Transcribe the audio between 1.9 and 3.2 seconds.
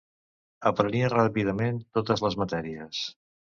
totes les matèries.